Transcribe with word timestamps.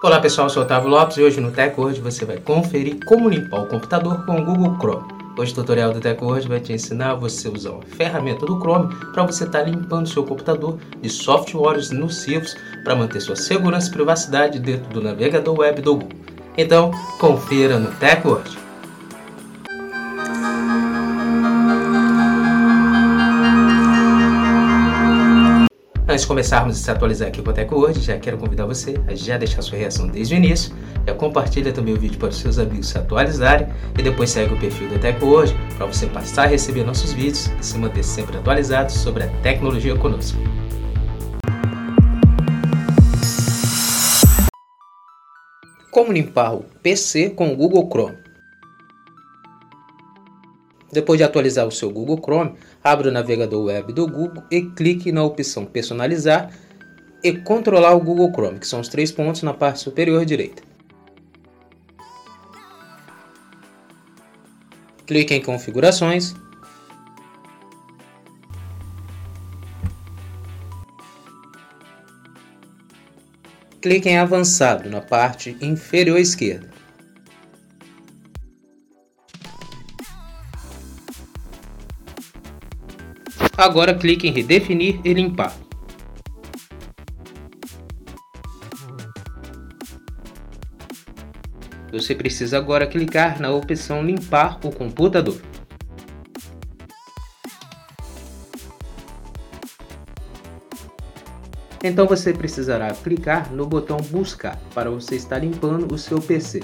Olá 0.00 0.20
pessoal, 0.20 0.46
eu 0.46 0.50
sou 0.50 0.62
Otávio 0.62 0.88
Lopes 0.88 1.16
e 1.16 1.22
hoje 1.22 1.40
no 1.40 1.50
TechWord 1.50 2.00
você 2.00 2.24
vai 2.24 2.36
conferir 2.36 3.04
como 3.04 3.28
limpar 3.28 3.62
o 3.62 3.66
computador 3.66 4.24
com 4.24 4.40
o 4.40 4.44
Google 4.44 4.76
Chrome. 4.78 5.08
Hoje 5.36 5.50
o 5.50 5.56
tutorial 5.56 5.92
do 5.92 5.98
TechWord 5.98 6.46
vai 6.46 6.60
te 6.60 6.72
ensinar 6.72 7.10
a 7.10 7.14
usar 7.16 7.70
uma 7.70 7.82
ferramenta 7.82 8.46
do 8.46 8.60
Chrome 8.60 8.94
para 9.12 9.24
você 9.24 9.42
estar 9.42 9.64
tá 9.64 9.64
limpando 9.64 10.08
seu 10.08 10.22
computador 10.22 10.78
de 11.02 11.10
softwares 11.10 11.90
nocivos 11.90 12.54
para 12.84 12.94
manter 12.94 13.20
sua 13.20 13.34
segurança 13.34 13.88
e 13.88 13.92
privacidade 13.92 14.60
dentro 14.60 14.88
do 14.90 15.02
navegador 15.02 15.58
web 15.58 15.82
do 15.82 15.96
Google. 15.96 16.18
Então, 16.56 16.92
confira 17.18 17.80
no 17.80 17.90
TechWord. 17.96 18.67
De 26.18 26.26
começarmos 26.26 26.76
a 26.76 26.82
se 26.82 26.90
atualizar 26.90 27.28
aqui 27.28 27.40
com 27.40 27.50
o 27.50 27.52
TechWord, 27.52 28.00
já 28.00 28.18
quero 28.18 28.36
convidar 28.38 28.66
você 28.66 29.00
a 29.06 29.14
já 29.14 29.38
deixar 29.38 29.62
sua 29.62 29.78
reação 29.78 30.08
desde 30.08 30.34
o 30.34 30.36
início, 30.36 30.74
já 31.06 31.14
compartilha 31.14 31.72
também 31.72 31.94
o 31.94 31.96
vídeo 31.96 32.18
para 32.18 32.28
os 32.28 32.36
seus 32.36 32.58
amigos 32.58 32.88
se 32.88 32.98
atualizarem 32.98 33.68
e 33.96 34.02
depois 34.02 34.28
segue 34.28 34.52
o 34.52 34.58
perfil 34.58 34.88
do 34.88 34.98
TechWord 34.98 35.54
para 35.76 35.86
você 35.86 36.06
passar 36.06 36.42
a 36.42 36.46
receber 36.46 36.84
nossos 36.84 37.12
vídeos 37.12 37.48
e 37.60 37.64
se 37.64 37.78
manter 37.78 38.02
sempre 38.02 38.36
atualizado 38.36 38.90
sobre 38.90 39.22
a 39.22 39.28
tecnologia 39.42 39.94
conosco. 39.96 40.38
Como 45.92 46.12
limpar 46.12 46.54
o 46.54 46.64
PC 46.82 47.30
com 47.30 47.52
o 47.52 47.56
Google 47.56 47.88
Chrome? 47.88 48.27
Depois 50.98 51.16
de 51.16 51.22
atualizar 51.22 51.64
o 51.64 51.70
seu 51.70 51.92
Google 51.92 52.18
Chrome, 52.20 52.54
abra 52.82 53.08
o 53.08 53.12
navegador 53.12 53.66
web 53.66 53.92
do 53.92 54.04
Google 54.04 54.42
e 54.50 54.62
clique 54.62 55.12
na 55.12 55.22
opção 55.22 55.64
Personalizar 55.64 56.50
e 57.22 57.32
Controlar 57.32 57.94
o 57.94 58.00
Google 58.00 58.32
Chrome, 58.32 58.58
que 58.58 58.66
são 58.66 58.80
os 58.80 58.88
três 58.88 59.12
pontos 59.12 59.44
na 59.44 59.54
parte 59.54 59.78
superior 59.78 60.24
direita. 60.24 60.60
Clique 65.06 65.32
em 65.32 65.40
Configurações. 65.40 66.34
Clique 73.80 74.08
em 74.08 74.18
Avançado 74.18 74.90
na 74.90 75.00
parte 75.00 75.56
inferior 75.60 76.18
esquerda. 76.18 76.77
Agora 83.58 83.92
clique 83.92 84.28
em 84.28 84.30
redefinir 84.30 85.00
e 85.04 85.12
limpar. 85.12 85.52
Você 91.90 92.14
precisa 92.14 92.56
agora 92.56 92.86
clicar 92.86 93.40
na 93.40 93.50
opção 93.50 94.00
limpar 94.00 94.64
o 94.64 94.70
computador. 94.70 95.42
Então 101.82 102.06
você 102.06 102.32
precisará 102.32 102.94
clicar 102.94 103.52
no 103.52 103.66
botão 103.66 103.96
buscar 103.96 104.56
para 104.72 104.88
você 104.88 105.16
estar 105.16 105.40
limpando 105.40 105.92
o 105.92 105.98
seu 105.98 106.20
PC. 106.20 106.60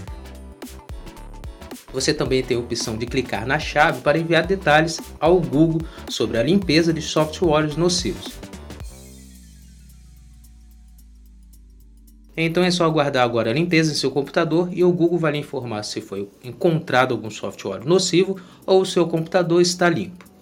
Você 1.94 2.12
também 2.12 2.42
tem 2.42 2.56
a 2.56 2.60
opção 2.60 2.98
de 2.98 3.06
clicar 3.06 3.46
na 3.46 3.56
chave 3.56 4.02
para 4.02 4.18
enviar 4.18 4.44
detalhes 4.44 5.00
ao 5.20 5.40
Google 5.40 5.80
sobre 6.08 6.36
a 6.36 6.42
limpeza 6.42 6.92
de 6.92 7.00
softwares 7.00 7.76
nocivos. 7.76 8.32
Então 12.36 12.64
é 12.64 12.70
só 12.72 12.84
aguardar 12.84 13.22
agora 13.22 13.50
a 13.50 13.54
limpeza 13.54 13.92
em 13.92 13.94
seu 13.94 14.10
computador 14.10 14.68
e 14.72 14.82
o 14.82 14.90
Google 14.90 15.20
vai 15.20 15.30
lhe 15.30 15.38
informar 15.38 15.84
se 15.84 16.00
foi 16.00 16.28
encontrado 16.42 17.14
algum 17.14 17.30
software 17.30 17.86
nocivo 17.86 18.40
ou 18.66 18.80
o 18.80 18.86
seu 18.86 19.06
computador 19.06 19.62
está 19.62 19.88
limpo. 19.88 20.33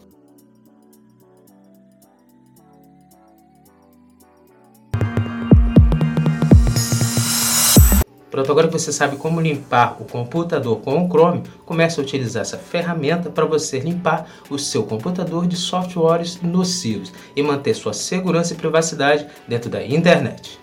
Pronto, 8.32 8.50
agora 8.50 8.66
que 8.66 8.72
você 8.72 8.90
sabe 8.90 9.16
como 9.16 9.42
limpar 9.42 9.98
o 10.00 10.06
computador 10.06 10.80
com 10.80 11.04
o 11.04 11.06
Chrome, 11.06 11.42
comece 11.66 12.00
a 12.00 12.02
utilizar 12.02 12.40
essa 12.40 12.56
ferramenta 12.56 13.28
para 13.28 13.44
você 13.44 13.78
limpar 13.78 14.26
o 14.48 14.58
seu 14.58 14.84
computador 14.84 15.46
de 15.46 15.54
softwares 15.54 16.40
nocivos 16.40 17.12
e 17.36 17.42
manter 17.42 17.74
sua 17.74 17.92
segurança 17.92 18.54
e 18.54 18.56
privacidade 18.56 19.26
dentro 19.46 19.68
da 19.68 19.84
internet. 19.84 20.58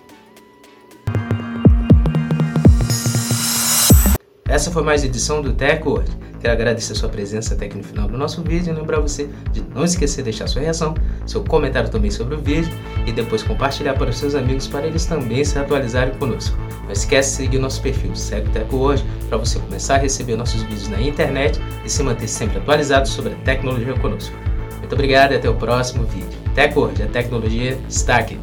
Essa 4.47 4.71
foi 4.71 4.81
mais 4.81 5.03
edição 5.03 5.39
do 5.39 5.53
TechWord. 5.53 6.09
Quero 6.41 6.53
agradecer 6.53 6.95
sua 6.95 7.07
presença 7.07 7.53
até 7.53 7.67
aqui 7.67 7.77
no 7.77 7.83
final 7.83 8.07
do 8.07 8.17
nosso 8.17 8.41
vídeo 8.41 8.73
e 8.73 8.75
lembrar 8.75 8.99
você 8.99 9.29
de 9.51 9.61
não 9.61 9.83
esquecer 9.83 10.17
de 10.17 10.23
deixar 10.23 10.47
sua 10.47 10.63
reação, 10.63 10.95
seu 11.27 11.43
comentário 11.43 11.91
também 11.91 12.09
sobre 12.09 12.33
o 12.33 12.39
vídeo 12.39 12.73
e 13.05 13.11
depois 13.11 13.43
compartilhar 13.43 13.93
para 13.93 14.09
os 14.09 14.17
seus 14.17 14.33
amigos 14.33 14.67
para 14.67 14.87
eles 14.87 15.05
também 15.05 15.45
se 15.45 15.59
atualizarem 15.59 16.15
conosco. 16.15 16.57
Não 16.89 16.93
esquece 16.93 17.29
de 17.29 17.35
seguir 17.35 17.59
nosso 17.59 17.83
perfil 17.83 18.15
Segue 18.15 18.49
o 18.49 18.51
Teco 18.51 18.77
hoje 18.77 19.05
para 19.29 19.37
você 19.37 19.59
começar 19.59 19.93
a 19.93 19.97
receber 19.99 20.35
nossos 20.35 20.63
vídeos 20.63 20.87
na 20.87 20.99
internet 20.99 21.59
e 21.85 21.89
se 21.89 22.01
manter 22.01 22.27
sempre 22.27 22.57
atualizado 22.57 23.07
sobre 23.07 23.33
a 23.33 23.35
tecnologia 23.35 23.93
conosco. 23.99 24.35
Muito 24.79 24.93
obrigado 24.93 25.33
e 25.33 25.35
até 25.35 25.47
o 25.47 25.53
próximo 25.53 26.03
vídeo. 26.05 26.39
Teco 26.55 26.79
hoje, 26.79 27.03
a 27.03 27.07
tecnologia 27.07 27.77
está 27.87 28.17
aqui. 28.17 28.39